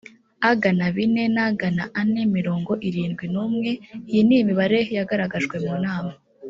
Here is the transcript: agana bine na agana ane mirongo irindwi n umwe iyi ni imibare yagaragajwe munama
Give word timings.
agana 0.51 0.85
bine 0.95 1.23
na 1.35 1.41
agana 1.51 1.83
ane 1.99 2.21
mirongo 2.35 2.71
irindwi 2.87 3.25
n 3.33 3.35
umwe 3.45 3.71
iyi 4.09 4.21
ni 4.27 4.35
imibare 4.41 4.79
yagaragajwe 4.97 5.55
munama 5.67 6.13